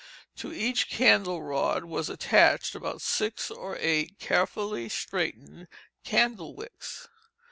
[0.37, 5.67] To each candle rod was attached about six or eight carefully straightened
[6.03, 7.07] candle wicks.